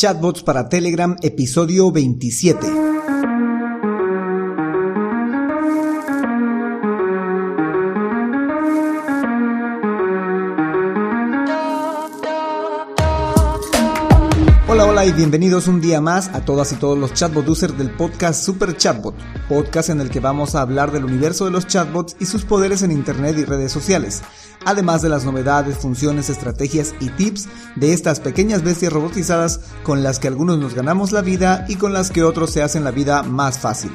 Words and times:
Chatbots 0.00 0.44
para 0.44 0.68
Telegram, 0.68 1.16
episodio 1.22 1.90
27. 1.90 2.87
Bienvenidos 15.18 15.66
un 15.66 15.80
día 15.80 16.00
más 16.00 16.28
a 16.28 16.44
todas 16.44 16.70
y 16.70 16.76
todos 16.76 16.96
los 16.96 17.12
chatbot 17.12 17.48
users 17.48 17.76
del 17.76 17.90
podcast 17.90 18.40
Super 18.40 18.76
Chatbot, 18.76 19.16
podcast 19.48 19.88
en 19.88 20.00
el 20.00 20.10
que 20.10 20.20
vamos 20.20 20.54
a 20.54 20.60
hablar 20.60 20.92
del 20.92 21.04
universo 21.04 21.44
de 21.44 21.50
los 21.50 21.66
chatbots 21.66 22.14
y 22.20 22.26
sus 22.26 22.44
poderes 22.44 22.82
en 22.82 22.92
Internet 22.92 23.36
y 23.36 23.44
redes 23.44 23.72
sociales 23.72 24.22
además 24.64 25.02
de 25.02 25.08
las 25.08 25.24
novedades, 25.24 25.78
funciones, 25.78 26.30
estrategias 26.30 26.94
y 27.00 27.08
tips 27.08 27.48
de 27.74 27.94
estas 27.94 28.20
pequeñas 28.20 28.62
bestias 28.62 28.92
robotizadas 28.92 29.58
con 29.82 30.04
las 30.04 30.20
que 30.20 30.28
algunos 30.28 30.56
nos 30.60 30.74
ganamos 30.74 31.10
la 31.10 31.22
vida 31.22 31.66
y 31.68 31.74
con 31.74 31.92
las 31.92 32.12
que 32.12 32.22
otros 32.22 32.52
se 32.52 32.62
hacen 32.62 32.84
la 32.84 32.92
vida 32.92 33.24
más 33.24 33.58
fácil. 33.58 33.90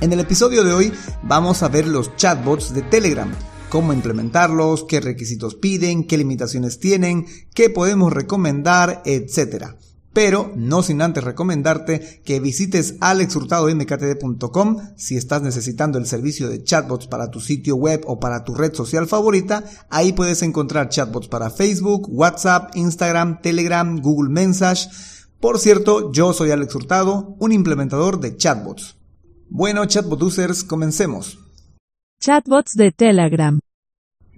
En 0.00 0.12
el 0.12 0.20
episodio 0.20 0.62
de 0.62 0.74
hoy 0.74 0.92
vamos 1.24 1.64
a 1.64 1.68
ver 1.68 1.88
los 1.88 2.14
chatbots 2.14 2.72
de 2.72 2.82
Telegram, 2.82 3.34
cómo 3.68 3.92
implementarlos, 3.92 4.84
qué 4.84 5.00
requisitos 5.00 5.56
piden, 5.56 6.06
qué 6.06 6.16
limitaciones 6.18 6.78
tienen, 6.78 7.26
qué 7.52 7.68
podemos 7.68 8.12
recomendar, 8.12 9.02
etc 9.06 9.74
pero 10.12 10.52
no 10.56 10.82
sin 10.82 11.02
antes 11.02 11.22
recomendarte 11.22 12.22
que 12.24 12.40
visites 12.40 12.96
alexhurtadomktd.com 13.00 14.76
si 14.96 15.16
estás 15.16 15.42
necesitando 15.42 15.98
el 15.98 16.06
servicio 16.06 16.48
de 16.48 16.62
chatbots 16.62 17.06
para 17.06 17.30
tu 17.30 17.40
sitio 17.40 17.76
web 17.76 18.02
o 18.06 18.18
para 18.18 18.44
tu 18.44 18.54
red 18.54 18.74
social 18.74 19.06
favorita. 19.06 19.64
Ahí 19.90 20.12
puedes 20.12 20.42
encontrar 20.42 20.88
chatbots 20.88 21.28
para 21.28 21.50
Facebook, 21.50 22.08
WhatsApp, 22.10 22.74
Instagram, 22.74 23.40
Telegram, 23.42 24.00
Google 24.00 24.30
Message. 24.30 24.88
Por 25.40 25.58
cierto, 25.58 26.10
yo 26.12 26.32
soy 26.32 26.50
Alex 26.50 26.74
Hurtado, 26.74 27.36
un 27.38 27.52
implementador 27.52 28.20
de 28.20 28.36
chatbots. 28.36 28.96
Bueno, 29.48 29.86
chatbot 29.86 30.22
users, 30.22 30.64
comencemos. 30.64 31.38
Chatbots 32.20 32.72
de 32.74 32.90
Telegram. 32.90 33.60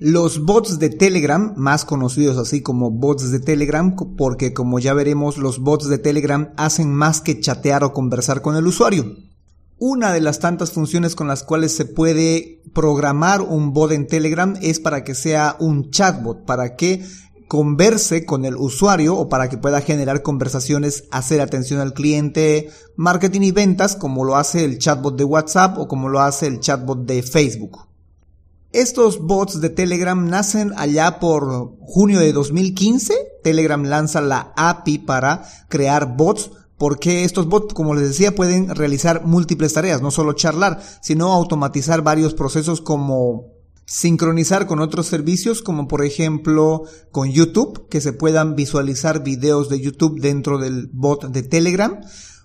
Los 0.02 0.46
bots 0.46 0.78
de 0.78 0.88
Telegram, 0.88 1.52
más 1.58 1.84
conocidos 1.84 2.38
así 2.38 2.62
como 2.62 2.90
bots 2.90 3.30
de 3.30 3.38
Telegram, 3.38 3.94
porque 4.16 4.54
como 4.54 4.78
ya 4.78 4.94
veremos, 4.94 5.36
los 5.36 5.58
bots 5.58 5.90
de 5.90 5.98
Telegram 5.98 6.54
hacen 6.56 6.94
más 6.94 7.20
que 7.20 7.38
chatear 7.38 7.84
o 7.84 7.92
conversar 7.92 8.40
con 8.40 8.56
el 8.56 8.66
usuario. 8.66 9.14
Una 9.78 10.14
de 10.14 10.22
las 10.22 10.38
tantas 10.38 10.72
funciones 10.72 11.14
con 11.14 11.28
las 11.28 11.44
cuales 11.44 11.72
se 11.72 11.84
puede 11.84 12.62
programar 12.72 13.42
un 13.42 13.74
bot 13.74 13.92
en 13.92 14.06
Telegram 14.06 14.56
es 14.62 14.80
para 14.80 15.04
que 15.04 15.14
sea 15.14 15.56
un 15.60 15.90
chatbot, 15.90 16.46
para 16.46 16.76
que 16.76 17.04
converse 17.46 18.24
con 18.24 18.46
el 18.46 18.56
usuario 18.56 19.16
o 19.16 19.28
para 19.28 19.50
que 19.50 19.58
pueda 19.58 19.82
generar 19.82 20.22
conversaciones, 20.22 21.04
hacer 21.10 21.42
atención 21.42 21.78
al 21.78 21.92
cliente, 21.92 22.70
marketing 22.96 23.42
y 23.42 23.52
ventas 23.52 23.96
como 23.96 24.24
lo 24.24 24.36
hace 24.36 24.64
el 24.64 24.78
chatbot 24.78 25.18
de 25.18 25.24
WhatsApp 25.24 25.76
o 25.76 25.88
como 25.88 26.08
lo 26.08 26.20
hace 26.20 26.46
el 26.46 26.60
chatbot 26.60 27.04
de 27.04 27.22
Facebook. 27.22 27.89
Estos 28.72 29.18
bots 29.18 29.60
de 29.60 29.68
Telegram 29.68 30.28
nacen 30.28 30.72
allá 30.76 31.18
por 31.18 31.76
junio 31.80 32.20
de 32.20 32.32
2015. 32.32 33.14
Telegram 33.42 33.82
lanza 33.82 34.20
la 34.20 34.52
API 34.56 34.98
para 34.98 35.42
crear 35.68 36.16
bots 36.16 36.52
porque 36.78 37.24
estos 37.24 37.46
bots, 37.46 37.74
como 37.74 37.94
les 37.94 38.08
decía, 38.08 38.34
pueden 38.34 38.74
realizar 38.74 39.26
múltiples 39.26 39.72
tareas, 39.72 40.00
no 40.00 40.10
solo 40.10 40.34
charlar, 40.34 40.80
sino 41.02 41.32
automatizar 41.32 42.02
varios 42.02 42.32
procesos 42.32 42.80
como 42.80 43.48
sincronizar 43.86 44.68
con 44.68 44.78
otros 44.78 45.06
servicios, 45.06 45.62
como 45.62 45.88
por 45.88 46.04
ejemplo 46.04 46.84
con 47.10 47.30
YouTube, 47.32 47.88
que 47.88 48.00
se 48.00 48.12
puedan 48.12 48.54
visualizar 48.54 49.24
videos 49.24 49.68
de 49.68 49.80
YouTube 49.80 50.20
dentro 50.20 50.58
del 50.58 50.88
bot 50.92 51.26
de 51.26 51.42
Telegram 51.42 52.00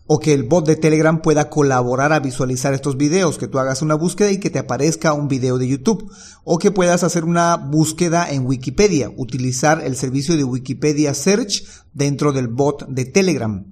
o 0.07 0.19
que 0.19 0.33
el 0.33 0.43
bot 0.43 0.65
de 0.65 0.75
Telegram 0.75 1.21
pueda 1.21 1.49
colaborar 1.49 2.13
a 2.13 2.19
visualizar 2.19 2.73
estos 2.73 2.97
videos, 2.97 3.37
que 3.37 3.47
tú 3.47 3.59
hagas 3.59 3.81
una 3.81 3.95
búsqueda 3.95 4.31
y 4.31 4.39
que 4.39 4.49
te 4.49 4.59
aparezca 4.59 5.13
un 5.13 5.27
video 5.27 5.57
de 5.57 5.67
YouTube, 5.67 6.11
o 6.43 6.59
que 6.59 6.71
puedas 6.71 7.03
hacer 7.03 7.25
una 7.25 7.55
búsqueda 7.57 8.29
en 8.29 8.45
Wikipedia, 8.45 9.11
utilizar 9.17 9.83
el 9.83 9.95
servicio 9.95 10.37
de 10.37 10.43
Wikipedia 10.43 11.13
Search 11.13 11.63
dentro 11.93 12.33
del 12.33 12.47
bot 12.47 12.87
de 12.87 13.05
Telegram. 13.05 13.65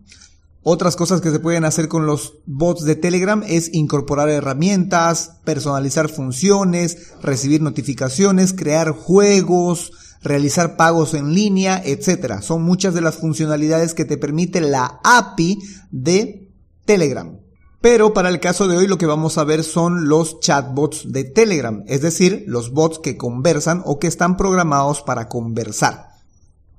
Otras 0.66 0.96
cosas 0.96 1.20
que 1.20 1.30
se 1.30 1.40
pueden 1.40 1.66
hacer 1.66 1.90
con 1.90 2.06
los 2.06 2.36
bots 2.46 2.86
de 2.86 2.96
Telegram 2.96 3.44
es 3.46 3.74
incorporar 3.74 4.30
herramientas, 4.30 5.40
personalizar 5.44 6.08
funciones, 6.08 7.12
recibir 7.22 7.62
notificaciones, 7.62 8.54
crear 8.54 8.92
juegos, 8.92 9.92
realizar 10.24 10.78
pagos 10.78 11.14
en 11.14 11.34
línea, 11.34 11.82
etcétera. 11.84 12.42
Son 12.42 12.64
muchas 12.64 12.94
de 12.94 13.02
las 13.02 13.18
funcionalidades 13.18 13.94
que 13.94 14.06
te 14.06 14.18
permite 14.18 14.62
la 14.62 15.00
API 15.04 15.60
de 15.92 16.50
Telegram. 16.86 17.40
Pero 17.82 18.14
para 18.14 18.30
el 18.30 18.40
caso 18.40 18.70
de 18.70 18.78
hoy 18.78 18.88
lo 18.88 18.98
que 18.98 19.06
vamos 19.06 19.38
a 19.38 19.44
ver 19.44 19.64
son 19.64 20.08
los 20.08 20.40
chatbots 20.40 21.12
de 21.12 21.26
Telegram, 21.26 21.84
es 21.86 22.02
decir, 22.02 22.46
los 22.48 22.72
bots 22.72 22.98
que 22.98 23.18
conversan 23.18 23.82
o 23.86 24.00
que 24.00 24.08
están 24.08 24.38
programados 24.38 25.02
para 25.02 25.28
conversar. 25.28 26.13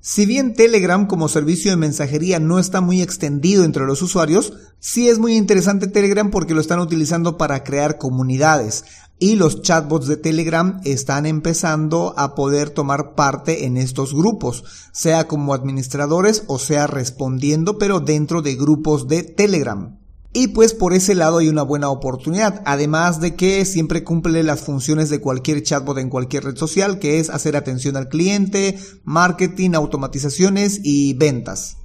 Si 0.07 0.27
bien 0.27 0.53
Telegram 0.53 1.07
como 1.07 1.27
servicio 1.27 1.71
de 1.71 1.77
mensajería 1.77 2.39
no 2.39 2.59
está 2.59 2.79
muy 2.79 3.01
extendido 3.01 3.63
entre 3.63 3.87
los 3.87 4.03
usuarios, 4.03 4.53
sí 4.77 5.09
es 5.09 5.17
muy 5.17 5.35
interesante 5.35 5.87
Telegram 5.87 6.29
porque 6.29 6.53
lo 6.53 6.61
están 6.61 6.79
utilizando 6.79 7.39
para 7.39 7.63
crear 7.63 7.97
comunidades 7.97 8.85
y 9.17 9.35
los 9.35 9.63
chatbots 9.63 10.05
de 10.05 10.17
Telegram 10.17 10.79
están 10.83 11.25
empezando 11.25 12.13
a 12.17 12.35
poder 12.35 12.69
tomar 12.69 13.15
parte 13.15 13.65
en 13.65 13.77
estos 13.77 14.13
grupos, 14.13 14.63
sea 14.91 15.27
como 15.27 15.55
administradores 15.55 16.43
o 16.45 16.59
sea 16.59 16.85
respondiendo, 16.85 17.79
pero 17.79 17.99
dentro 17.99 18.43
de 18.43 18.53
grupos 18.53 19.07
de 19.07 19.23
Telegram. 19.23 19.97
Y 20.37 20.49
pues 20.49 20.73
por 20.73 20.93
ese 20.93 21.15
lado 21.15 21.37
hay 21.37 21.47
una 21.47 21.61
buena 21.61 21.87
oportunidad, 21.87 22.61
además 22.65 23.21
de 23.21 23.37
que 23.37 23.63
siempre 23.63 24.03
cumple 24.03 24.43
las 24.43 24.59
funciones 24.59 25.09
de 25.09 25.21
cualquier 25.21 25.63
chatbot 25.63 25.97
en 25.97 26.09
cualquier 26.09 26.43
red 26.43 26.57
social, 26.57 26.99
que 26.99 27.21
es 27.21 27.29
hacer 27.29 27.55
atención 27.55 27.95
al 27.95 28.09
cliente, 28.09 28.77
marketing, 29.05 29.75
automatizaciones 29.75 30.81
y 30.83 31.13
ventas. 31.13 31.77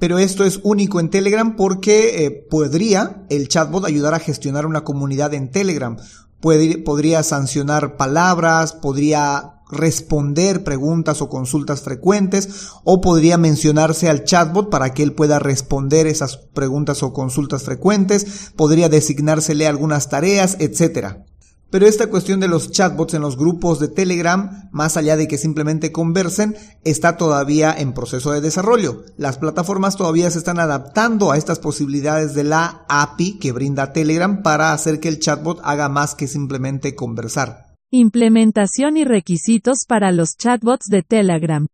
Pero 0.00 0.18
esto 0.18 0.44
es 0.44 0.58
único 0.64 0.98
en 0.98 1.10
Telegram 1.10 1.54
porque 1.54 2.26
eh, 2.26 2.32
podría 2.32 3.24
el 3.30 3.46
chatbot 3.46 3.84
ayudar 3.84 4.14
a 4.14 4.18
gestionar 4.18 4.66
una 4.66 4.82
comunidad 4.82 5.32
en 5.34 5.52
Telegram 5.52 5.96
podría 6.40 7.22
sancionar 7.22 7.96
palabras, 7.96 8.72
podría 8.72 9.61
responder 9.72 10.62
preguntas 10.62 11.22
o 11.22 11.28
consultas 11.28 11.80
frecuentes 11.80 12.68
o 12.84 13.00
podría 13.00 13.38
mencionarse 13.38 14.08
al 14.08 14.24
chatbot 14.24 14.70
para 14.70 14.94
que 14.94 15.02
él 15.02 15.14
pueda 15.14 15.38
responder 15.38 16.06
esas 16.06 16.36
preguntas 16.36 17.02
o 17.02 17.12
consultas 17.12 17.64
frecuentes, 17.64 18.52
podría 18.54 18.88
designársele 18.88 19.66
algunas 19.66 20.08
tareas, 20.08 20.56
etcétera. 20.60 21.24
Pero 21.72 21.86
esta 21.86 22.08
cuestión 22.08 22.38
de 22.38 22.48
los 22.48 22.70
chatbots 22.70 23.14
en 23.14 23.22
los 23.22 23.38
grupos 23.38 23.80
de 23.80 23.88
Telegram, 23.88 24.68
más 24.72 24.98
allá 24.98 25.16
de 25.16 25.26
que 25.26 25.38
simplemente 25.38 25.90
conversen, 25.90 26.54
está 26.84 27.16
todavía 27.16 27.74
en 27.76 27.94
proceso 27.94 28.30
de 28.30 28.42
desarrollo. 28.42 29.04
Las 29.16 29.38
plataformas 29.38 29.96
todavía 29.96 30.30
se 30.30 30.36
están 30.36 30.60
adaptando 30.60 31.32
a 31.32 31.38
estas 31.38 31.60
posibilidades 31.60 32.34
de 32.34 32.44
la 32.44 32.84
API 32.90 33.38
que 33.38 33.52
brinda 33.52 33.94
Telegram 33.94 34.42
para 34.42 34.74
hacer 34.74 35.00
que 35.00 35.08
el 35.08 35.18
chatbot 35.18 35.60
haga 35.64 35.88
más 35.88 36.14
que 36.14 36.28
simplemente 36.28 36.94
conversar. 36.94 37.71
Implementación 37.94 38.96
y 38.96 39.04
requisitos 39.04 39.84
para 39.86 40.12
los 40.12 40.38
chatbots 40.38 40.86
de 40.88 41.02
Telegram. 41.02 41.66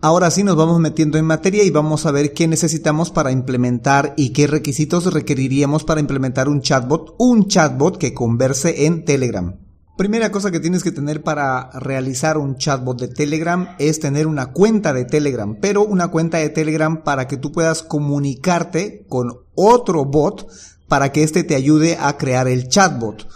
Ahora 0.00 0.32
sí 0.32 0.42
nos 0.42 0.56
vamos 0.56 0.80
metiendo 0.80 1.16
en 1.16 1.24
materia 1.24 1.62
y 1.62 1.70
vamos 1.70 2.06
a 2.06 2.10
ver 2.10 2.34
qué 2.34 2.48
necesitamos 2.48 3.12
para 3.12 3.30
implementar 3.30 4.12
y 4.16 4.30
qué 4.30 4.48
requisitos 4.48 5.14
requeriríamos 5.14 5.84
para 5.84 6.00
implementar 6.00 6.48
un 6.48 6.60
chatbot, 6.60 7.14
un 7.18 7.46
chatbot 7.46 7.98
que 7.98 8.12
converse 8.12 8.86
en 8.86 9.04
Telegram. 9.04 9.60
Primera 9.96 10.32
cosa 10.32 10.50
que 10.50 10.58
tienes 10.58 10.82
que 10.82 10.90
tener 10.90 11.22
para 11.22 11.70
realizar 11.78 12.36
un 12.36 12.56
chatbot 12.56 12.98
de 12.98 13.06
Telegram 13.06 13.76
es 13.78 14.00
tener 14.00 14.26
una 14.26 14.46
cuenta 14.46 14.92
de 14.92 15.04
Telegram, 15.04 15.56
pero 15.60 15.84
una 15.84 16.08
cuenta 16.08 16.38
de 16.38 16.48
Telegram 16.48 17.04
para 17.04 17.28
que 17.28 17.36
tú 17.36 17.52
puedas 17.52 17.84
comunicarte 17.84 19.06
con 19.08 19.38
otro 19.54 20.04
bot 20.04 20.48
para 20.88 21.12
que 21.12 21.22
éste 21.22 21.44
te 21.44 21.54
ayude 21.54 21.96
a 22.00 22.16
crear 22.16 22.48
el 22.48 22.68
chatbot. 22.68 23.28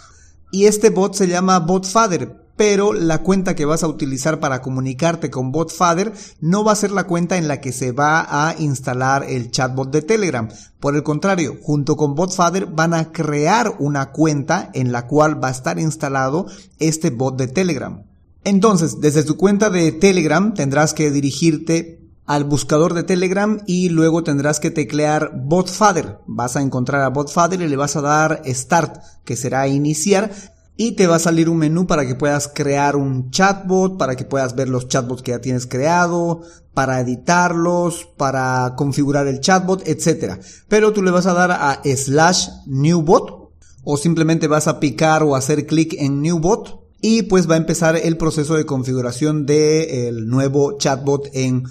Y 0.54 0.66
este 0.66 0.90
bot 0.90 1.14
se 1.14 1.26
llama 1.26 1.58
BotFader 1.58 2.44
pero 2.56 2.92
la 2.92 3.22
cuenta 3.22 3.56
que 3.56 3.64
vas 3.64 3.82
a 3.82 3.88
utilizar 3.88 4.38
para 4.38 4.62
comunicarte 4.62 5.28
con 5.28 5.50
BotFader 5.50 6.12
no 6.40 6.62
va 6.62 6.70
a 6.70 6.76
ser 6.76 6.92
la 6.92 7.08
cuenta 7.08 7.36
en 7.36 7.48
la 7.48 7.60
que 7.60 7.72
se 7.72 7.90
va 7.90 8.24
a 8.30 8.54
instalar 8.60 9.24
el 9.28 9.50
chatbot 9.50 9.90
de 9.90 10.02
Telegram. 10.02 10.48
Por 10.78 10.94
el 10.94 11.02
contrario, 11.02 11.58
junto 11.60 11.96
con 11.96 12.14
BotFader 12.14 12.66
van 12.66 12.94
a 12.94 13.10
crear 13.10 13.74
una 13.80 14.12
cuenta 14.12 14.70
en 14.72 14.92
la 14.92 15.08
cual 15.08 15.42
va 15.42 15.48
a 15.48 15.50
estar 15.50 15.80
instalado 15.80 16.46
este 16.78 17.10
bot 17.10 17.36
de 17.36 17.48
Telegram. 17.48 18.04
Entonces, 18.44 19.00
desde 19.00 19.24
tu 19.24 19.36
cuenta 19.36 19.70
de 19.70 19.90
Telegram 19.90 20.54
tendrás 20.54 20.94
que 20.94 21.10
dirigirte 21.10 22.03
al 22.26 22.44
buscador 22.44 22.94
de 22.94 23.02
Telegram 23.02 23.60
y 23.66 23.90
luego 23.90 24.24
tendrás 24.24 24.60
que 24.60 24.70
teclear 24.70 25.32
BotFader. 25.34 26.18
Vas 26.26 26.56
a 26.56 26.62
encontrar 26.62 27.02
a 27.02 27.10
BotFader 27.10 27.60
y 27.60 27.68
le 27.68 27.76
vas 27.76 27.96
a 27.96 28.00
dar 28.00 28.42
Start, 28.46 29.02
que 29.24 29.36
será 29.36 29.68
iniciar 29.68 30.30
y 30.76 30.92
te 30.92 31.06
va 31.06 31.16
a 31.16 31.20
salir 31.20 31.48
un 31.48 31.58
menú 31.58 31.86
para 31.86 32.06
que 32.06 32.16
puedas 32.16 32.48
crear 32.48 32.96
un 32.96 33.30
chatbot, 33.30 33.96
para 33.96 34.16
que 34.16 34.24
puedas 34.24 34.56
ver 34.56 34.68
los 34.68 34.88
chatbots 34.88 35.22
que 35.22 35.30
ya 35.30 35.40
tienes 35.40 35.66
creado, 35.66 36.42
para 36.72 37.00
editarlos, 37.00 38.08
para 38.16 38.74
configurar 38.76 39.28
el 39.28 39.40
chatbot, 39.40 39.86
etc. 39.86 40.40
Pero 40.68 40.92
tú 40.92 41.02
le 41.02 41.12
vas 41.12 41.26
a 41.26 41.34
dar 41.34 41.52
a 41.52 41.80
slash 41.84 42.48
newbot 42.66 43.50
o 43.84 43.96
simplemente 43.96 44.48
vas 44.48 44.66
a 44.66 44.80
picar 44.80 45.22
o 45.22 45.36
hacer 45.36 45.66
clic 45.66 45.94
en 45.98 46.22
newbot 46.22 46.80
y 47.00 47.22
pues 47.22 47.48
va 47.48 47.54
a 47.54 47.58
empezar 47.58 47.96
el 47.96 48.16
proceso 48.16 48.54
de 48.54 48.66
configuración 48.66 49.46
del 49.46 50.26
nuevo 50.26 50.78
chatbot 50.78 51.28
en 51.34 51.64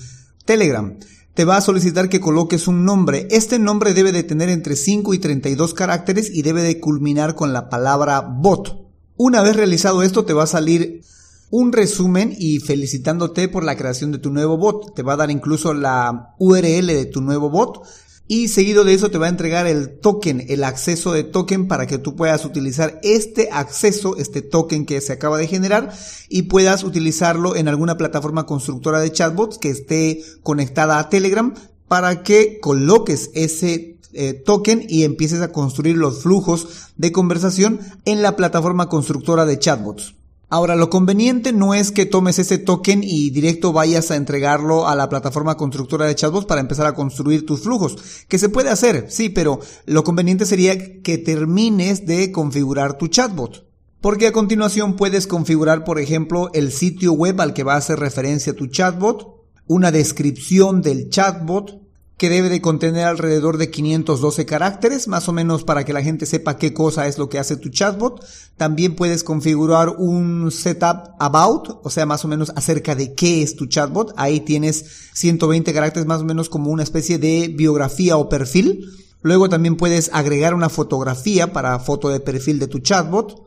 Telegram 0.46 0.96
te 1.34 1.46
va 1.46 1.58
a 1.58 1.62
solicitar 1.62 2.10
que 2.10 2.20
coloques 2.20 2.68
un 2.68 2.86
nombre. 2.86 3.28
Este 3.32 3.58
nombre 3.58 3.94
debe 3.94 4.12
de 4.12 4.24
tener 4.24 4.50
entre 4.50 4.76
5 4.76 5.14
y 5.14 5.20
32 5.20 5.74
caracteres 5.74 6.30
y 6.30 6.44
debe 6.44 6.62
de 6.62 6.80
culminar 6.80 7.34
con 7.36 7.54
la 7.54 7.70
palabra 7.70 8.22
bot. 8.22 8.84
Una 9.18 9.42
vez 9.42 9.56
realizado 9.56 10.04
esto 10.04 10.26
te 10.26 10.34
va 10.34 10.44
a 10.44 10.48
salir 10.48 11.02
un 11.50 11.72
resumen 11.72 12.36
y 12.38 12.60
felicitándote 12.60 13.48
por 13.48 13.64
la 13.64 13.78
creación 13.78 14.12
de 14.12 14.20
tu 14.20 14.32
nuevo 14.32 14.58
bot. 14.58 14.94
Te 14.94 15.02
va 15.02 15.14
a 15.14 15.18
dar 15.18 15.32
incluso 15.32 15.74
la 15.74 16.36
URL 16.38 16.88
de 16.88 17.06
tu 17.06 17.22
nuevo 17.22 17.50
bot 17.50 17.84
y 18.28 18.48
seguido 18.48 18.84
de 18.84 18.94
eso 18.94 19.12
te 19.12 19.18
va 19.18 19.26
a 19.26 19.30
entregar 19.30 19.68
el 19.68 20.00
token, 20.00 20.46
el 20.48 20.64
acceso 20.64 21.12
de 21.12 21.24
token 21.24 21.68
para 21.68 21.88
que 21.88 21.98
tú 21.98 22.16
puedas 22.16 22.46
utilizar 22.46 23.00
este 23.04 23.50
acceso, 23.52 24.16
este 24.16 24.42
token 24.42 24.86
que 24.86 25.02
se 25.02 25.14
acaba 25.14 25.38
de 25.38 25.48
generar 25.48 25.94
y 26.30 26.44
puedas 26.44 26.84
utilizarlo 26.84 27.56
en 27.56 27.68
alguna 27.68 27.98
plataforma 27.98 28.46
constructora 28.46 29.02
de 29.02 29.12
chatbots 29.12 29.58
que 29.58 29.70
esté 29.70 30.24
conectada 30.42 31.00
a 31.00 31.10
Telegram 31.10 31.54
para 31.90 32.24
que 32.24 32.60
coloques 32.62 33.30
ese 33.34 33.98
eh, 34.14 34.34
token 34.34 34.86
y 34.88 35.04
empieces 35.04 35.42
a 35.42 35.52
construir 35.52 35.98
los 35.98 36.22
flujos 36.22 36.92
de 36.96 37.12
conversación 37.12 37.80
en 38.06 38.22
la 38.22 38.36
plataforma 38.36 38.88
constructora 38.88 39.46
de 39.46 39.60
chatbots. 39.60 40.16
Ahora, 40.54 40.76
lo 40.76 40.92
conveniente 40.92 41.52
no 41.52 41.74
es 41.74 41.92
que 41.92 42.06
tomes 42.06 42.38
ese 42.38 42.60
token 42.60 43.02
y 43.04 43.32
directo 43.32 43.74
vayas 43.74 44.12
a 44.12 44.18
entregarlo 44.18 44.88
a 44.88 44.96
la 44.96 45.10
plataforma 45.10 45.58
constructora 45.58 46.06
de 46.06 46.14
chatbots 46.14 46.46
para 46.46 46.62
empezar 46.62 46.86
a 46.86 46.94
construir 46.94 47.44
tus 47.44 47.62
flujos, 47.62 47.98
que 48.28 48.38
se 48.38 48.50
puede 48.50 48.70
hacer, 48.70 49.08
sí, 49.10 49.30
pero 49.30 49.62
lo 49.88 50.04
conveniente 50.04 50.46
sería 50.46 51.02
que 51.02 51.18
termines 51.18 52.06
de 52.06 52.32
configurar 52.32 53.00
tu 53.00 53.08
chatbot. 53.08 53.66
Porque 54.00 54.28
a 54.28 54.32
continuación 54.32 54.96
puedes 54.96 55.26
configurar, 55.26 55.84
por 55.84 56.00
ejemplo, 56.00 56.52
el 56.54 56.72
sitio 56.72 57.14
web 57.14 57.42
al 57.42 57.56
que 57.56 57.64
va 57.64 57.74
a 57.74 57.78
hacer 57.78 57.98
referencia 57.98 58.56
tu 58.56 58.68
chatbot, 58.68 59.26
una 59.66 59.92
descripción 59.92 60.84
del 60.84 61.10
chatbot, 61.10 61.82
que 62.18 62.30
debe 62.30 62.50
de 62.50 62.62
contener 62.62 63.06
alrededor 63.06 63.58
de 63.58 63.72
512 63.72 64.46
caracteres, 64.46 65.08
más 65.08 65.28
o 65.28 65.34
menos 65.34 65.64
para 65.64 65.84
que 65.84 65.94
la 65.94 66.04
gente 66.04 66.26
sepa 66.26 66.58
qué 66.58 66.74
cosa 66.74 67.08
es 67.08 67.18
lo 67.18 67.28
que 67.28 67.40
hace 67.40 67.58
tu 67.58 67.70
chatbot. 67.70 68.24
También 68.56 68.96
puedes 68.96 69.24
configurar 69.24 69.90
un 69.98 70.52
setup 70.52 71.16
about, 71.20 71.80
o 71.84 71.90
sea, 71.90 72.06
más 72.06 72.24
o 72.24 72.28
menos 72.28 72.52
acerca 72.56 72.96
de 72.96 73.14
qué 73.14 73.42
es 73.42 73.56
tu 73.56 73.66
chatbot. 73.66 74.14
Ahí 74.16 74.42
tienes 74.42 75.10
120 75.14 75.74
caracteres 75.74 76.08
más 76.08 76.22
o 76.22 76.26
menos 76.26 76.50
como 76.50 76.72
una 76.72 76.84
especie 76.84 77.18
de 77.18 77.48
biografía 77.48 78.18
o 78.18 78.30
perfil. 78.30 78.86
Luego 79.22 79.50
también 79.50 79.78
puedes 79.78 80.12
agregar 80.14 80.54
una 80.54 80.70
fotografía 80.70 81.52
para 81.52 81.80
foto 81.80 82.10
de 82.10 82.20
perfil 82.20 82.60
de 82.60 82.68
tu 82.68 82.80
chatbot. 82.80 83.43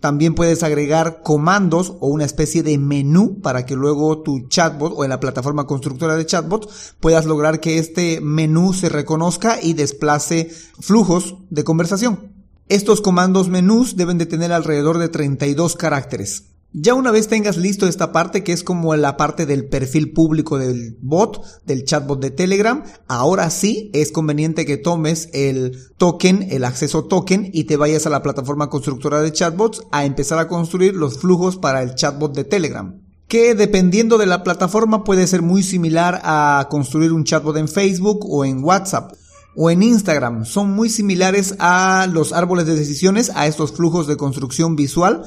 También 0.00 0.34
puedes 0.34 0.62
agregar 0.62 1.22
comandos 1.22 1.94
o 1.98 2.06
una 2.06 2.24
especie 2.24 2.62
de 2.62 2.78
menú 2.78 3.40
para 3.40 3.66
que 3.66 3.74
luego 3.74 4.22
tu 4.22 4.46
chatbot 4.48 4.92
o 4.96 5.02
en 5.02 5.10
la 5.10 5.18
plataforma 5.18 5.66
constructora 5.66 6.14
de 6.14 6.24
chatbot 6.24 6.70
puedas 7.00 7.26
lograr 7.26 7.58
que 7.58 7.78
este 7.78 8.20
menú 8.20 8.72
se 8.74 8.88
reconozca 8.88 9.58
y 9.60 9.72
desplace 9.72 10.50
flujos 10.78 11.36
de 11.50 11.64
conversación. 11.64 12.32
Estos 12.68 13.00
comandos 13.00 13.48
menús 13.48 13.96
deben 13.96 14.18
de 14.18 14.26
tener 14.26 14.52
alrededor 14.52 14.98
de 14.98 15.08
32 15.08 15.74
caracteres. 15.74 16.44
Ya 16.72 16.92
una 16.92 17.10
vez 17.10 17.28
tengas 17.28 17.56
listo 17.56 17.86
esta 17.86 18.12
parte, 18.12 18.44
que 18.44 18.52
es 18.52 18.62
como 18.62 18.94
la 18.94 19.16
parte 19.16 19.46
del 19.46 19.68
perfil 19.68 20.12
público 20.12 20.58
del 20.58 20.98
bot, 21.00 21.42
del 21.64 21.84
chatbot 21.84 22.20
de 22.20 22.30
Telegram, 22.30 22.84
ahora 23.08 23.48
sí 23.48 23.90
es 23.94 24.12
conveniente 24.12 24.66
que 24.66 24.76
tomes 24.76 25.30
el 25.32 25.78
token, 25.96 26.46
el 26.50 26.64
acceso 26.64 27.04
token, 27.04 27.48
y 27.54 27.64
te 27.64 27.78
vayas 27.78 28.06
a 28.06 28.10
la 28.10 28.22
plataforma 28.22 28.68
constructora 28.68 29.22
de 29.22 29.32
chatbots 29.32 29.82
a 29.92 30.04
empezar 30.04 30.38
a 30.38 30.46
construir 30.46 30.94
los 30.94 31.18
flujos 31.18 31.56
para 31.56 31.82
el 31.82 31.94
chatbot 31.94 32.34
de 32.34 32.44
Telegram 32.44 33.00
que 33.28 33.54
dependiendo 33.54 34.16
de 34.16 34.24
la 34.24 34.42
plataforma 34.42 35.04
puede 35.04 35.26
ser 35.26 35.42
muy 35.42 35.62
similar 35.62 36.20
a 36.24 36.66
construir 36.70 37.12
un 37.12 37.24
chatbot 37.24 37.58
en 37.58 37.68
Facebook 37.68 38.26
o 38.26 38.44
en 38.46 38.64
WhatsApp 38.64 39.12
o 39.54 39.70
en 39.70 39.82
Instagram. 39.82 40.46
Son 40.46 40.70
muy 40.70 40.88
similares 40.88 41.54
a 41.58 42.08
los 42.10 42.32
árboles 42.32 42.66
de 42.66 42.74
decisiones, 42.74 43.30
a 43.34 43.46
estos 43.46 43.72
flujos 43.72 44.06
de 44.06 44.16
construcción 44.16 44.76
visual, 44.76 45.24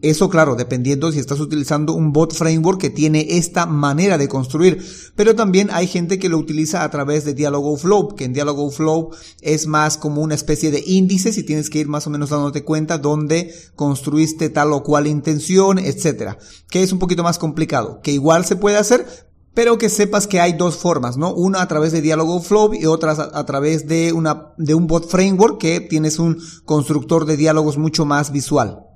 eso 0.00 0.28
claro, 0.28 0.54
dependiendo 0.54 1.10
si 1.10 1.18
estás 1.18 1.40
utilizando 1.40 1.92
un 1.92 2.12
bot 2.12 2.32
framework 2.32 2.80
que 2.80 2.90
tiene 2.90 3.26
esta 3.30 3.66
manera 3.66 4.16
de 4.16 4.28
construir. 4.28 4.84
Pero 5.16 5.34
también 5.34 5.70
hay 5.72 5.88
gente 5.88 6.20
que 6.20 6.28
lo 6.28 6.38
utiliza 6.38 6.84
a 6.84 6.90
través 6.90 7.24
de 7.24 7.34
Dialogflow, 7.34 8.14
que 8.14 8.24
en 8.24 8.32
Dialogflow 8.32 9.10
es 9.40 9.66
más 9.66 9.98
como 9.98 10.22
una 10.22 10.36
especie 10.36 10.70
de 10.70 10.84
índices 10.86 11.36
y 11.36 11.42
tienes 11.42 11.68
que 11.68 11.80
ir 11.80 11.88
más 11.88 12.06
o 12.06 12.10
menos 12.10 12.30
dándote 12.30 12.62
cuenta 12.62 12.98
dónde 12.98 13.52
construiste 13.74 14.50
tal 14.50 14.72
o 14.72 14.84
cual 14.84 15.08
intención, 15.08 15.78
etcétera. 15.78 16.38
Que 16.70 16.84
es 16.84 16.92
un 16.92 17.00
poquito 17.00 17.24
más 17.24 17.38
complicado, 17.38 18.00
que 18.00 18.12
igual 18.12 18.44
se 18.44 18.54
puede 18.54 18.76
hacer, 18.76 19.04
pero 19.52 19.78
que 19.78 19.88
sepas 19.88 20.28
que 20.28 20.40
hay 20.40 20.52
dos 20.52 20.76
formas, 20.76 21.16
¿no? 21.16 21.34
Una 21.34 21.60
a 21.60 21.66
través 21.66 21.90
de 21.90 22.02
Dialogflow 22.02 22.72
y 22.74 22.86
otra 22.86 23.10
a, 23.10 23.46
través 23.46 23.88
de 23.88 24.12
una 24.12 24.52
de 24.58 24.74
un 24.74 24.86
bot 24.86 25.08
framework 25.08 25.58
que 25.58 25.80
tienes 25.80 26.20
un 26.20 26.38
constructor 26.64 27.24
de 27.24 27.36
diálogos 27.36 27.76
mucho 27.76 28.04
más 28.04 28.30
visual. 28.30 28.87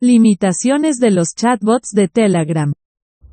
Limitaciones 0.00 1.00
de 1.00 1.10
los 1.10 1.34
chatbots 1.34 1.90
de 1.90 2.06
Telegram. 2.06 2.72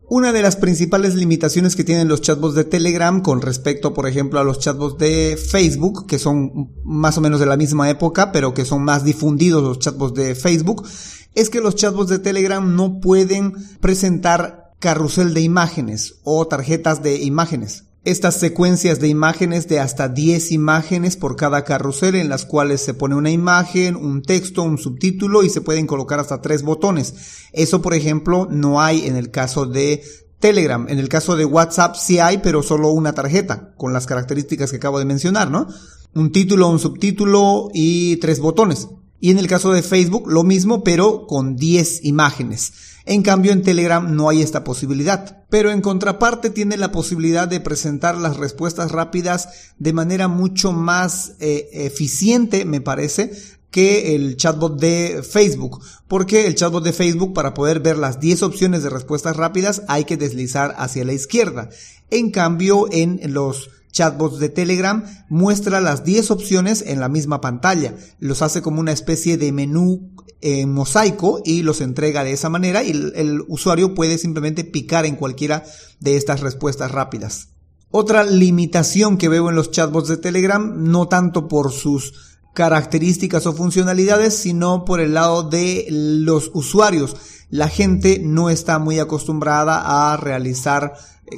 Una 0.10 0.34
de 0.34 0.42
las 0.42 0.56
principales 0.56 1.14
limitaciones 1.14 1.76
que 1.76 1.84
tienen 1.84 2.08
los 2.08 2.22
chatbots 2.22 2.56
de 2.56 2.64
Telegram 2.64 3.22
con 3.22 3.44
respecto, 3.44 3.94
por 3.94 4.08
ejemplo, 4.08 4.40
a 4.40 4.44
los 4.44 4.58
chatbots 4.58 4.98
de 4.98 5.38
Facebook, 5.38 6.08
que 6.08 6.18
son 6.18 6.74
más 6.84 7.20
o 7.20 7.22
menos 7.22 7.40
de 7.40 7.46
la 7.46 7.56
misma 7.56 7.88
época, 7.92 8.32
pero 8.32 8.56
que 8.56 8.66
son 8.66 8.84
más 8.84 9.04
difundidos 9.04 9.62
los 9.62 9.78
chatbots 9.78 10.16
de 10.16 10.34
Facebook, 10.34 10.88
es 11.36 11.52
que 11.52 11.62
los 11.62 11.76
chatbots 11.76 12.10
de 12.10 12.18
Telegram 12.18 12.76
no 12.76 13.00
pueden 13.00 13.54
presentar 13.80 14.72
carrusel 14.80 15.36
de 15.36 15.42
imágenes 15.42 16.16
o 16.24 16.48
tarjetas 16.48 17.04
de 17.04 17.22
imágenes 17.22 17.85
estas 18.06 18.40
secuencias 18.40 19.00
de 19.00 19.07
imágenes 19.07 19.68
de 19.68 19.80
hasta 19.80 20.07
10 20.07 20.52
imágenes 20.52 21.18
por 21.18 21.36
cada 21.36 21.63
carrusel 21.63 22.16
en 22.16 22.30
las 22.30 22.46
cuales 22.46 22.81
se 22.81 22.94
pone 22.94 23.16
una 23.16 23.31
imagen, 23.31 23.96
un 23.96 24.22
texto, 24.22 24.62
un 24.62 24.78
subtítulo 24.78 25.44
y 25.44 25.50
se 25.50 25.62
pueden 25.62 25.88
colocar 25.88 26.19
hasta 26.19 26.40
tres 26.40 26.62
botones. 26.62 27.16
Eso, 27.52 27.81
por 27.81 27.96
ejemplo, 27.96 28.48
no 28.50 28.80
hay 28.80 29.07
en 29.07 29.16
el 29.16 29.31
caso 29.31 29.66
de 29.66 30.04
Telegram. 30.40 30.86
En 30.88 31.00
el 31.00 31.10
caso 31.10 31.36
de 31.36 31.46
WhatsApp 31.46 31.96
sí 31.96 32.19
hay, 32.19 32.38
pero 32.38 32.62
solo 32.62 32.92
una 32.92 33.13
tarjeta 33.13 33.74
con 33.75 33.92
las 33.92 34.06
características 34.06 34.69
que 34.69 34.78
acabo 34.78 35.00
de 35.00 35.06
mencionar, 35.06 35.50
¿no? 35.50 35.68
Un 36.13 36.31
título, 36.31 36.69
un 36.69 36.80
subtítulo 36.80 37.69
y 37.74 38.18
tres 38.18 38.40
botones. 38.40 38.88
Y 39.19 39.31
en 39.31 39.40
el 39.40 39.47
caso 39.47 39.74
de 39.74 39.81
Facebook 39.81 40.31
lo 40.31 40.44
mismo, 40.44 40.83
pero 40.83 41.26
con 41.26 41.56
10 41.56 42.06
imágenes. 42.06 42.74
En 43.06 43.21
cambio, 43.21 43.52
en 43.52 43.62
Telegram 43.62 44.16
no 44.16 44.30
hay 44.30 44.42
esta 44.42 44.64
posibilidad. 44.64 45.44
Pero 45.50 45.71
en 45.71 45.81
contraparte 45.81 46.50
tiene 46.50 46.76
la 46.76 46.92
posibilidad 46.92 47.47
de 47.47 47.59
presentar 47.59 48.18
las 48.18 48.38
respuestas 48.38 48.92
rápidas 48.92 49.74
de 49.78 49.94
manera 49.94 50.28
mucho 50.28 50.71
más 50.71 51.33
eh, 51.40 51.69
eficiente, 51.71 52.66
me 52.66 52.81
parece, 52.81 53.31
que 53.72 54.16
el 54.16 54.38
chatbot 54.38 54.80
de 54.80 55.22
Facebook. 55.24 55.81
Porque 56.07 56.48
el 56.48 56.56
chatbot 56.56 56.84
de 56.84 56.94
Facebook, 56.94 57.34
para 57.34 57.54
poder 57.54 57.80
ver 57.80 57.98
las 57.98 58.19
10 58.19 58.44
opciones 58.44 58.84
de 58.84 58.90
respuestas 58.90 59.36
rápidas, 59.36 59.84
hay 59.88 60.06
que 60.06 60.18
deslizar 60.18 60.76
hacia 60.78 61.06
la 61.06 61.14
izquierda. 61.14 61.69
En 62.10 62.31
cambio, 62.31 62.88
en 62.92 63.19
los 63.34 63.69
chatbots 63.95 64.40
de 64.40 64.50
Telegram 64.50 65.06
muestra 65.30 65.80
las 65.80 66.04
10 66.04 66.30
opciones 66.31 66.84
en 66.86 67.00
la 67.00 67.07
misma 67.07 67.40
pantalla. 67.40 67.95
Los 68.19 68.42
hace 68.42 68.62
como 68.62 68.81
una 68.81 68.92
especie 68.92 69.38
de 69.38 69.54
menú 69.54 70.12
en 70.42 70.74
mosaico 70.74 71.42
y 71.45 71.64
los 71.64 71.80
entrega 71.80 72.26
de 72.26 72.34
esa 72.34 72.50
manera 72.50 72.84
y 72.84 72.92
el, 72.92 73.42
usuario 73.48 73.95
puede 73.95 74.18
simplemente 74.18 74.66
picar 74.66 75.06
en 75.06 75.16
cualquiera 75.16 75.64
de 76.02 76.18
estas 76.18 76.42
respuestas 76.42 76.92
rápidas. 76.92 77.50
Otra 77.90 78.26
limitación 78.26 79.18
que 79.18 79.30
veo 79.30 79.50
en 79.50 79.56
los 79.56 79.72
chatbots 79.72 80.10
de 80.10 80.18
Telegram, 80.18 80.84
no 80.92 81.07
tanto 81.07 81.48
por 81.48 81.72
sus 81.72 82.34
características 82.56 83.45
o 83.45 83.54
funcionalidades, 83.54 84.35
sino 84.35 84.85
por 84.85 85.00
el 85.00 85.14
lado 85.14 85.44
de 85.44 85.85
los 85.90 86.50
usuarios. 86.56 87.16
La 87.52 87.69
gente 87.69 88.19
no 88.24 88.50
está 88.50 88.80
muy 88.80 88.97
acostumbrada 88.97 90.12
a 90.12 90.18
realizar 90.18 90.94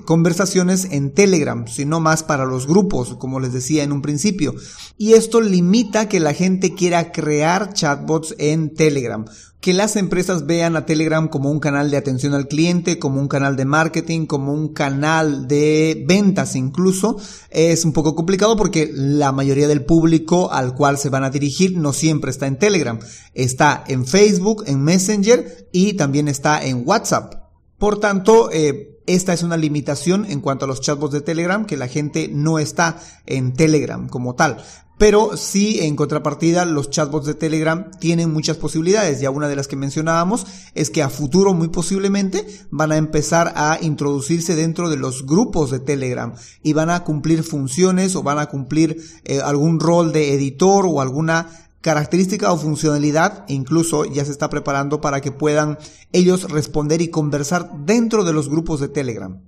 conversaciones 0.06 0.86
en 0.92 1.14
Telegram, 1.14 1.66
sino 1.68 2.00
más 2.00 2.24
para 2.24 2.46
los 2.46 2.68
grupos, 2.68 3.16
como 3.16 3.40
les 3.40 3.54
decía 3.54 3.84
en 3.84 3.92
un 3.92 4.02
principio. 4.02 4.54
Y 4.98 5.14
esto 5.14 5.42
limita 5.42 6.10
que 6.10 6.20
la 6.20 6.34
gente 6.34 6.74
quiera 6.74 7.12
crear 7.12 7.74
chatbots 7.74 8.36
en 8.38 8.74
Telegram 8.74 9.26
que 9.60 9.74
las 9.74 9.96
empresas 9.96 10.46
vean 10.46 10.76
a 10.76 10.86
Telegram 10.86 11.28
como 11.28 11.50
un 11.50 11.60
canal 11.60 11.90
de 11.90 11.98
atención 11.98 12.34
al 12.34 12.48
cliente, 12.48 13.00
como 13.00 13.20
un 13.20 13.28
canal 13.28 13.56
de 13.56 13.66
marketing, 13.66 14.26
como 14.26 14.54
un 14.54 14.74
canal 14.74 15.48
de 15.48 16.06
ventas 16.08 16.56
incluso, 16.56 17.18
es 17.50 17.84
un 17.84 17.92
poco 17.92 18.16
complicado 18.16 18.56
porque 18.56 18.90
la 18.94 19.32
mayoría 19.32 19.68
del 19.68 19.84
público 19.84 20.52
al 20.52 20.76
cual 20.76 20.98
se 20.98 21.10
van 21.10 21.24
a 21.24 21.32
dirigir 21.32 21.78
no 21.78 21.92
siempre 21.92 22.32
está 22.32 22.48
en 22.48 22.60
Telegram. 22.60 23.00
Está 23.34 23.84
en 23.88 24.06
Facebook, 24.06 24.64
en 24.68 24.84
Messenger 24.84 25.68
y 25.72 25.94
también 25.94 26.28
está 26.28 26.64
en 26.64 26.84
WhatsApp. 26.86 27.47
Por 27.78 28.00
tanto, 28.00 28.50
eh, 28.52 29.00
esta 29.06 29.34
es 29.34 29.44
una 29.44 29.56
limitación 29.56 30.26
en 30.26 30.42
cuanto 30.42 30.66
a 30.66 30.68
los 30.68 30.82
chatbots 30.82 31.14
de 31.14 31.22
Telegram, 31.22 31.66
que 31.66 31.78
la 31.78 31.88
gente 31.88 32.28
no 32.32 32.60
está 32.60 33.00
en 33.26 33.54
Telegram 33.54 34.08
como 34.10 34.36
tal. 34.36 34.64
Pero 34.98 35.38
sí, 35.38 35.80
en 35.82 35.96
contrapartida, 35.96 36.66
los 36.66 36.90
chatbots 36.90 37.28
de 37.28 37.36
Telegram 37.36 37.92
tienen 38.00 38.34
muchas 38.34 38.58
posibilidades. 38.58 39.22
Ya 39.22 39.30
una 39.30 39.48
de 39.48 39.56
las 39.56 39.68
que 39.68 39.76
mencionábamos 39.76 40.48
es 40.74 40.90
que 40.90 41.04
a 41.04 41.10
futuro, 41.10 41.54
muy 41.54 41.68
posiblemente, 41.68 42.48
van 42.72 42.92
a 42.92 42.98
empezar 42.98 43.54
a 43.56 43.78
introducirse 43.80 44.56
dentro 44.56 44.90
de 44.90 44.98
los 44.98 45.28
grupos 45.28 45.70
de 45.70 45.80
Telegram 45.80 46.34
y 46.64 46.74
van 46.74 46.90
a 46.90 47.04
cumplir 47.04 47.44
funciones 47.44 48.16
o 48.16 48.24
van 48.24 48.40
a 48.40 48.48
cumplir 48.48 49.00
eh, 49.24 49.40
algún 49.40 49.80
rol 49.80 50.12
de 50.12 50.34
editor 50.34 50.88
o 50.88 51.00
alguna 51.00 51.67
característica 51.88 52.52
o 52.52 52.58
funcionalidad 52.58 53.46
e 53.48 53.54
incluso 53.54 54.04
ya 54.04 54.26
se 54.26 54.34
está 54.36 54.50
preparando 54.50 55.00
para 55.00 55.22
que 55.22 55.32
puedan 55.32 55.78
ellos 56.12 56.52
responder 56.52 57.00
y 57.02 57.10
conversar 57.10 57.62
dentro 57.86 58.26
de 58.26 58.34
los 58.34 58.50
grupos 58.50 58.82
de 58.82 58.90
Telegram. 58.90 59.42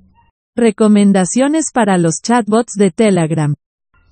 Recomendaciones 0.56 1.66
para 1.74 1.98
los 1.98 2.22
chatbots 2.22 2.76
de 2.78 2.92
Telegram. 2.92 3.56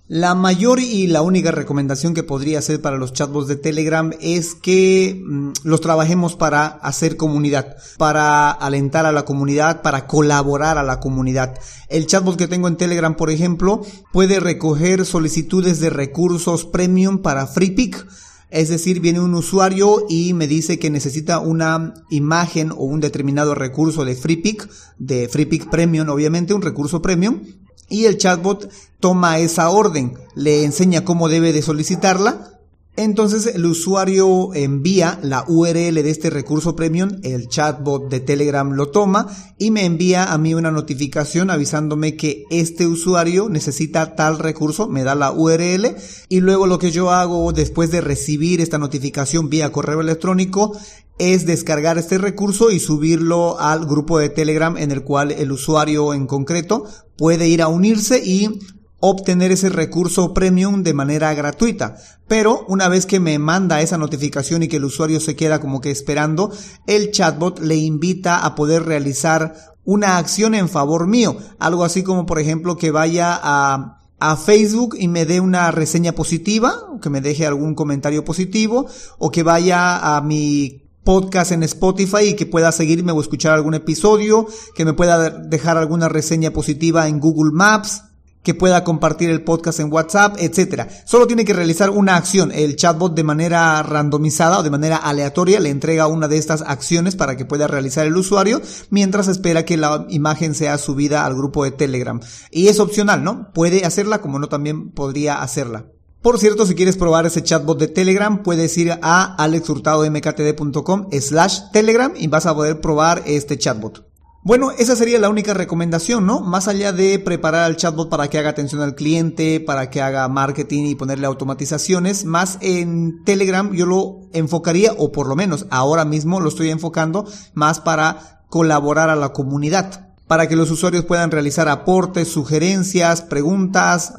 La 0.10 0.36
mayor 0.36 0.80
y 0.80 1.08
la 1.08 1.22
única 1.22 1.52
recomendación 1.52 2.14
que 2.14 2.24
podría 2.24 2.60
hacer 2.60 2.82
para 2.82 2.96
los 2.96 3.12
chatbots 3.12 3.50
de 3.50 3.58
Telegram 3.58 4.14
es 4.22 4.56
que 4.56 5.22
mm, 5.22 5.52
los 5.64 5.82
trabajemos 5.82 6.38
para 6.38 6.66
hacer 6.66 7.18
comunidad, 7.18 7.76
para 7.98 8.52
alentar 8.52 9.06
a 9.06 9.12
la 9.12 9.26
comunidad, 9.26 9.82
para 9.82 10.08
colaborar 10.08 10.78
a 10.78 10.84
la 10.84 11.02
comunidad. 11.02 11.60
El 11.90 12.08
chatbot 12.08 12.38
que 12.38 12.48
tengo 12.48 12.70
en 12.70 12.78
Telegram, 12.78 13.18
por 13.18 13.30
ejemplo, 13.30 13.82
puede 14.14 14.40
recoger 14.40 15.06
solicitudes 15.06 15.82
de 15.82 15.90
recursos 15.90 16.64
premium 16.64 17.18
para 17.18 17.46
FreePick. 17.46 18.08
Es 18.50 18.70
decir, 18.70 19.02
viene 19.02 19.20
un 19.20 19.34
usuario 19.34 20.06
y 20.08 20.34
me 20.34 20.48
dice 20.48 20.80
que 20.80 20.90
necesita 20.90 21.40
una 21.40 21.94
imagen 22.10 22.72
o 22.72 22.86
un 22.86 23.02
determinado 23.02 23.56
recurso 23.56 24.06
de 24.06 24.16
FreePick, 24.16 24.70
de 25.00 25.28
FreePick 25.28 25.70
Premium, 25.70 26.08
obviamente, 26.08 26.54
un 26.54 26.62
recurso 26.62 27.02
premium, 27.02 27.42
y 27.90 28.06
el 28.06 28.18
chatbot 28.18 28.70
toma 29.00 29.40
esa 29.40 29.70
orden, 29.70 30.18
le 30.36 30.64
enseña 30.64 31.06
cómo 31.06 31.30
debe 31.30 31.54
de 31.54 31.62
solicitarla. 31.62 32.54
Entonces 32.98 33.46
el 33.54 33.64
usuario 33.68 34.56
envía 34.56 35.20
la 35.22 35.46
URL 35.48 35.94
de 35.94 36.10
este 36.10 36.32
recurso 36.32 36.76
premium, 36.76 37.20
el 37.22 37.48
chatbot 37.48 38.10
de 38.10 38.22
Telegram 38.22 38.72
lo 38.72 38.90
toma 38.90 39.28
y 39.60 39.70
me 39.70 39.86
envía 39.86 40.34
a 40.34 40.38
mí 40.40 40.56
una 40.56 40.72
notificación 40.72 41.52
avisándome 41.52 42.16
que 42.16 42.46
este 42.50 42.88
usuario 42.88 43.50
necesita 43.50 44.16
tal 44.16 44.40
recurso, 44.40 44.88
me 44.88 45.04
da 45.04 45.14
la 45.14 45.32
URL 45.32 45.96
y 46.28 46.40
luego 46.40 46.66
lo 46.66 46.80
que 46.80 46.90
yo 46.90 47.12
hago 47.12 47.54
después 47.54 47.92
de 47.92 48.02
recibir 48.02 48.62
esta 48.62 48.80
notificación 48.80 49.48
vía 49.48 49.72
correo 49.72 50.02
electrónico 50.02 50.76
es 51.20 51.46
descargar 51.46 51.98
este 51.98 52.18
recurso 52.18 52.72
y 52.72 52.80
subirlo 52.80 53.60
al 53.60 53.86
grupo 53.86 54.20
de 54.20 54.30
Telegram 54.30 54.78
en 54.78 54.92
el 54.92 55.04
cual 55.04 55.32
el 55.32 55.52
usuario 55.52 56.14
en 56.14 56.28
concreto 56.28 56.86
puede 57.18 57.48
ir 57.48 57.62
a 57.62 57.68
unirse 57.68 58.22
y 58.24 58.60
obtener 59.00 59.52
ese 59.52 59.70
recurso 59.70 60.34
premium 60.34 60.84
de 60.84 60.94
manera 60.94 61.34
gratuita. 61.34 61.98
Pero 62.28 62.66
una 62.68 62.88
vez 62.88 63.06
que 63.06 63.20
me 63.20 63.40
manda 63.40 63.82
esa 63.82 63.98
notificación 63.98 64.64
y 64.64 64.68
que 64.68 64.78
el 64.78 64.86
usuario 64.86 65.20
se 65.20 65.36
queda 65.36 65.60
como 65.60 65.82
que 65.82 65.92
esperando, 65.92 66.52
el 66.88 67.12
chatbot 67.12 67.60
le 67.60 67.76
invita 67.76 68.40
a 68.46 68.56
poder 68.56 68.84
realizar 68.84 69.56
una 69.86 70.18
acción 70.18 70.54
en 70.56 70.68
favor 70.68 71.08
mío. 71.08 71.38
Algo 71.60 71.84
así 71.84 72.04
como 72.04 72.26
por 72.26 72.40
ejemplo 72.40 72.76
que 72.78 72.92
vaya 72.92 73.40
a, 73.42 74.02
a 74.20 74.36
Facebook 74.36 74.96
y 75.00 75.08
me 75.08 75.26
dé 75.26 75.40
una 75.40 75.72
reseña 75.72 76.12
positiva, 76.12 76.74
que 77.02 77.10
me 77.10 77.22
deje 77.22 77.46
algún 77.46 77.76
comentario 77.76 78.26
positivo, 78.26 78.88
o 79.18 79.32
que 79.32 79.44
vaya 79.44 80.18
a 80.18 80.22
mi 80.22 80.87
podcast 81.08 81.54
en 81.54 81.64
Spotify 81.64 82.32
y 82.32 82.36
que 82.36 82.46
pueda 82.46 82.70
seguirme 82.74 83.14
o 83.14 83.22
escuchar 83.22 83.54
algún 83.54 83.74
episodio, 83.74 84.46
que 84.76 84.84
me 84.84 84.92
pueda 84.92 85.30
dejar 85.30 85.78
alguna 85.78 86.10
reseña 86.10 86.52
positiva 86.52 87.08
en 87.08 87.22
Google 87.22 87.54
Maps, 87.54 88.04
que 88.44 88.54
pueda 88.54 88.84
compartir 88.84 89.30
el 89.30 89.46
podcast 89.46 89.80
en 89.80 89.90
WhatsApp, 89.90 90.36
etcétera. 90.38 90.90
Solo 91.06 91.26
tiene 91.26 91.46
que 91.46 91.54
realizar 91.54 91.92
una 91.92 92.18
acción. 92.18 92.52
El 92.52 92.76
chatbot 92.76 93.16
de 93.16 93.24
manera 93.24 93.82
randomizada 93.84 94.60
o 94.60 94.64
de 94.64 94.70
manera 94.70 94.98
aleatoria 94.98 95.62
le 95.62 95.70
entrega 95.70 96.08
una 96.08 96.28
de 96.28 96.40
estas 96.40 96.62
acciones 96.62 97.16
para 97.16 97.38
que 97.38 97.46
pueda 97.46 97.68
realizar 97.68 98.06
el 98.06 98.18
usuario 98.18 98.62
mientras 98.90 99.30
espera 99.30 99.64
que 99.64 99.78
la 99.78 100.08
imagen 100.10 100.56
sea 100.56 100.78
subida 100.78 101.26
al 101.26 101.36
grupo 101.36 101.64
de 101.64 101.72
Telegram. 101.72 102.20
Y 102.52 102.68
es 102.68 102.82
opcional, 102.82 103.24
¿no? 103.24 103.54
Puede 103.54 103.86
hacerla 103.86 104.20
como 104.20 104.40
no 104.40 104.50
también 104.50 104.92
podría 104.92 105.42
hacerla. 105.42 105.86
Por 106.22 106.40
cierto, 106.40 106.66
si 106.66 106.76
quieres 106.76 106.98
probar 106.98 107.26
ese 107.26 107.44
chatbot 107.44 107.80
de 107.80 107.88
Telegram, 107.88 108.44
puedes 108.44 108.78
ir 108.78 108.98
a 109.02 109.36
alexhurtadomktd.com 109.36 111.08
slash 111.12 111.60
Telegram 111.72 112.12
y 112.18 112.28
vas 112.28 112.46
a 112.46 112.56
poder 112.56 112.82
probar 112.82 113.24
este 113.26 113.58
chatbot. 113.58 114.08
Bueno, 114.44 114.72
esa 114.72 114.96
sería 114.96 115.20
la 115.20 115.30
única 115.30 115.54
recomendación, 115.54 116.26
¿no? 116.26 116.40
Más 116.40 116.70
allá 116.70 116.94
de 116.94 117.20
preparar 117.20 117.66
al 117.66 117.76
chatbot 117.76 118.10
para 118.10 118.30
que 118.30 118.38
haga 118.38 118.50
atención 118.50 118.82
al 118.82 118.96
cliente, 118.96 119.60
para 119.60 119.90
que 119.90 120.02
haga 120.02 120.28
marketing 120.30 120.86
y 120.86 120.96
ponerle 120.96 121.28
automatizaciones, 121.28 122.24
más 122.24 122.58
en 122.62 123.26
Telegram 123.26 123.74
yo 123.74 123.86
lo 123.86 124.22
enfocaría, 124.32 124.94
o 124.98 125.12
por 125.12 125.28
lo 125.28 125.36
menos 125.36 125.66
ahora 125.70 126.06
mismo 126.06 126.40
lo 126.40 126.48
estoy 126.48 126.70
enfocando, 126.70 127.26
más 127.56 127.82
para 127.82 128.46
colaborar 128.48 129.10
a 129.10 129.18
la 129.18 129.34
comunidad, 129.34 130.14
para 130.28 130.48
que 130.48 130.56
los 130.56 130.72
usuarios 130.72 131.04
puedan 131.04 131.30
realizar 131.30 131.68
aportes, 131.68 132.30
sugerencias, 132.30 133.22
preguntas, 133.22 134.14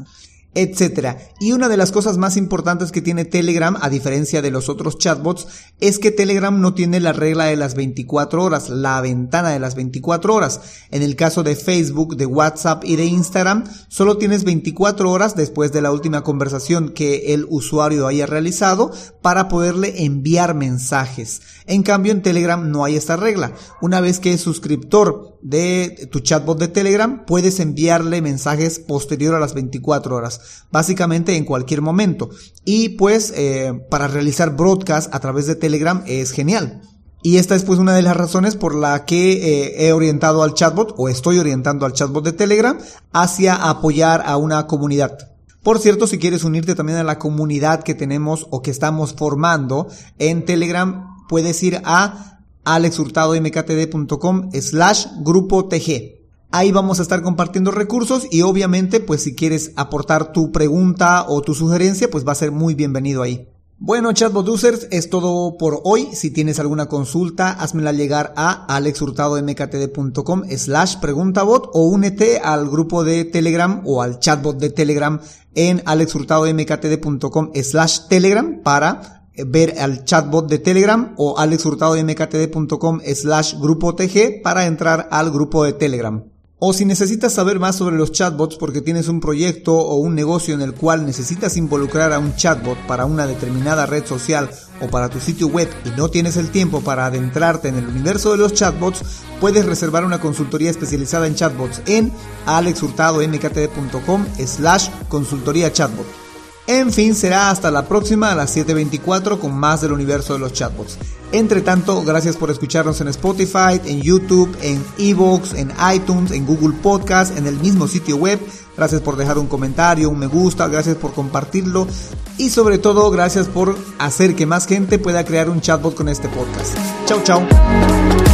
etcétera. 0.55 1.19
Y 1.41 1.53
una 1.53 1.69
de 1.69 1.77
las 1.77 1.93
cosas 1.93 2.19
más 2.19 2.37
importantes 2.37 2.91
que 2.91 3.03
tiene 3.03 3.25
Telegram, 3.25 3.77
a 3.81 3.91
diferencia 3.91 4.43
de 4.43 4.51
los 4.51 4.69
otros 4.69 4.99
chatbots, 4.99 5.47
es 5.81 5.99
que 5.99 6.11
Telegram 6.11 6.61
no 6.61 6.75
tiene 6.75 7.01
la 7.01 7.13
regla 7.13 7.45
de 7.45 7.57
las 7.57 7.75
24 7.75 8.43
horas, 8.43 8.69
la 8.69 9.01
ventana 9.01 9.51
de 9.51 9.61
las 9.61 9.75
24 9.75 10.35
horas. 10.35 10.61
En 10.91 11.03
el 11.03 11.17
caso 11.17 11.43
de 11.43 11.55
Facebook, 11.55 12.17
de 12.17 12.27
WhatsApp 12.27 12.85
y 12.85 12.97
de 12.97 13.05
Instagram, 13.05 13.65
solo 13.89 14.17
tienes 14.17 14.45
24 14.45 15.11
horas 15.11 15.37
después 15.37 15.71
de 15.71 15.83
la 15.83 15.93
última 15.93 16.23
conversación 16.23 16.91
que 16.91 17.35
el 17.35 17.47
usuario 17.49 18.07
haya 18.07 18.27
realizado 18.27 18.91
para 19.23 19.49
poderle 19.49 20.05
enviar 20.05 20.55
mensajes. 20.55 21.43
En 21.67 21.83
cambio, 21.83 22.13
en 22.13 22.23
Telegram 22.23 22.71
no 22.71 22.85
hay 22.85 22.97
esta 22.97 23.17
regla. 23.17 23.53
Una 23.81 24.01
vez 24.01 24.19
que 24.19 24.33
es 24.33 24.41
suscriptor 24.41 25.38
de 25.43 26.09
tu 26.11 26.21
chatbot 26.21 26.59
de 26.59 26.69
Telegram, 26.69 27.25
puedes 27.27 27.61
enviarle 27.61 28.23
mensajes 28.23 28.79
posterior 28.79 29.35
a 29.35 29.41
las 29.41 29.55
24 29.55 30.17
horas 30.17 30.65
básicamente 30.71 31.37
en 31.37 31.45
cualquier 31.45 31.83
momento. 31.83 32.31
Y 32.65 32.91
pues 32.91 33.33
eh, 33.37 33.73
para 33.91 34.09
realizar 34.09 34.57
broadcast 34.57 35.15
a 35.15 35.21
través 35.21 35.47
de 35.47 35.57
Telegram 35.57 36.03
es 36.07 36.33
genial. 36.33 36.83
Y 37.23 37.39
esta 37.39 37.57
es 37.57 37.65
pues 37.65 37.79
una 37.79 37.95
de 37.95 38.03
las 38.03 38.17
razones 38.17 38.55
por 38.55 38.75
la 38.75 39.05
que 39.05 39.33
eh, 39.33 39.87
he 39.87 39.93
orientado 39.93 40.43
al 40.43 40.55
chatbot 40.55 40.95
o 40.97 41.09
estoy 41.09 41.39
orientando 41.39 41.85
al 41.85 41.93
chatbot 41.93 42.25
de 42.25 42.33
Telegram 42.33 42.79
hacia 43.13 43.55
apoyar 43.55 44.23
a 44.25 44.37
una 44.37 44.67
comunidad. 44.67 45.19
Por 45.63 45.81
cierto, 45.81 46.07
si 46.07 46.19
quieres 46.19 46.45
unirte 46.45 46.77
también 46.77 46.99
a 46.99 47.05
la 47.05 47.19
comunidad 47.19 47.83
que 47.83 47.95
tenemos 47.95 48.47
o 48.51 48.63
que 48.63 48.71
estamos 48.71 49.15
formando 49.15 49.89
en 50.19 50.45
Telegram, 50.45 51.27
puedes 51.29 51.61
ir 51.63 51.83
a 51.85 52.38
alexhurtadomktd.com 52.65 54.51
slash 54.53 55.07
grupo 55.21 55.69
TG. 55.69 56.19
Ahí 56.51 56.73
vamos 56.73 56.99
a 56.99 57.03
estar 57.03 57.23
compartiendo 57.23 57.71
recursos 57.71 58.27
y 58.31 58.43
obviamente 58.43 59.01
pues 59.01 59.23
si 59.23 59.35
quieres 59.35 59.73
aportar 59.77 60.33
tu 60.33 60.51
pregunta 60.51 61.27
o 61.29 61.43
tu 61.43 61.55
sugerencia 61.55 62.11
pues 62.11 62.27
va 62.27 62.33
a 62.33 62.37
ser 62.37 62.53
muy 62.53 62.75
bienvenido 62.75 63.23
ahí. 63.23 63.49
Bueno, 63.81 64.13
chatbot 64.13 64.49
users, 64.49 64.89
es 64.91 65.09
todo 65.09 65.57
por 65.57 65.83
hoy. 65.85 66.09
Si 66.13 66.33
tienes 66.33 66.59
alguna 66.59 66.87
consulta, 66.87 67.51
házmela 67.51 67.93
llegar 67.93 68.33
a 68.37 68.65
alexhurtadomktd.com 68.75 70.43
slash 70.57 70.97
preguntabot 70.97 71.71
o 71.73 71.83
únete 71.87 72.39
al 72.39 72.69
grupo 72.69 73.05
de 73.05 73.25
Telegram 73.25 73.83
o 73.85 74.03
al 74.03 74.19
chatbot 74.19 74.59
de 74.59 74.71
Telegram 74.71 75.21
en 75.55 75.81
alexhurtadomktd.com 75.85 77.53
slash 77.63 78.09
telegram 78.09 78.63
para 78.65 79.18
ver 79.47 79.75
al 79.79 80.05
chatbot 80.05 80.49
de 80.49 80.59
Telegram 80.59 81.15
o 81.17 81.39
alexhurtadomktd.com 81.39 83.01
slash 83.15 83.55
grupo 83.59 83.95
TG 83.95 84.43
para 84.43 84.67
entrar 84.67 85.09
al 85.11 85.31
grupo 85.31 85.65
de 85.65 85.73
Telegram. 85.73 86.25
O 86.61 86.73
si 86.73 86.85
necesitas 86.85 87.35
saber 87.35 87.61
más 87.61 87.77
sobre 87.77 87.97
los 87.97 88.11
chatbots 88.11 88.57
porque 88.57 88.81
tienes 88.81 89.07
un 89.07 89.21
proyecto 89.21 89.77
o 89.77 89.95
un 89.95 90.17
negocio 90.17 90.55
en 90.55 90.61
el 90.61 90.75
cual 90.75 91.07
necesitas 91.07 91.57
involucrar 91.57 92.13
a 92.13 92.19
un 92.19 92.35
chatbot 92.35 92.77
para 92.89 93.05
una 93.05 93.29
determinada 93.29 93.87
red 93.87 94.05
social 94.05 94.51
o 94.81 94.89
para 94.89 95.09
tu 95.09 95.21
sitio 95.21 95.47
web 95.47 95.69
y 95.85 95.91
no 95.97 96.09
tienes 96.09 96.37
el 96.37 96.51
tiempo 96.51 96.81
para 96.81 97.07
adentrarte 97.07 97.69
en 97.69 97.77
el 97.77 97.87
universo 97.87 98.33
de 98.33 98.39
los 98.39 98.55
chatbots, 98.55 99.03
puedes 99.41 99.67
reservar 99.67 100.05
una 100.05 100.21
consultoría 100.21 100.71
especializada 100.71 101.29
en 101.29 101.37
chatbots 101.37 101.81
en 101.87 102.11
alexhurtadomktd.com 102.47 104.27
slash 104.45 104.89
consultoría 105.09 105.73
chatbot. 105.73 106.28
En 106.69 106.93
fin, 106.93 107.15
será 107.15 107.49
hasta 107.49 107.71
la 107.71 107.89
próxima 107.89 108.31
a 108.31 108.35
las 108.35 108.55
7.24 108.55 109.39
con 109.39 109.55
más 109.59 109.81
del 109.81 109.93
universo 109.93 110.35
de 110.35 110.39
los 110.39 110.53
chatbots. 110.53 110.99
Entre 111.33 111.63
tanto, 111.63 112.03
gracias 112.03 112.37
por 112.37 112.51
escucharnos 112.51 113.01
en 113.01 113.09
Spotify, 113.09 113.81
en 113.87 114.03
YouTube, 114.03 114.55
en 114.61 114.85
Evox, 114.99 115.55
en 115.55 115.73
iTunes, 115.95 116.31
en 116.31 116.45
Google 116.45 116.77
Podcast, 116.83 117.39
en 117.39 117.47
el 117.47 117.57
mismo 117.57 117.89
sitio 117.89 118.17
web. 118.17 118.39
Gracias 118.77 119.01
por 119.01 119.17
dejar 119.17 119.39
un 119.39 119.47
comentario, 119.47 120.11
un 120.11 120.19
me 120.19 120.27
gusta, 120.27 120.69
gracias 120.69 120.97
por 120.97 121.15
compartirlo 121.15 121.89
y 122.37 122.51
sobre 122.51 122.77
todo 122.77 123.11
gracias 123.11 123.49
por 123.49 123.75
hacer 123.99 124.37
que 124.37 124.45
más 124.45 124.67
gente 124.67 124.99
pueda 124.99 125.25
crear 125.25 125.49
un 125.49 125.63
chatbot 125.63 125.95
con 125.95 126.11
este 126.11 126.29
podcast. 126.29 126.77
Chau, 127.07 127.23
chau. 127.23 128.28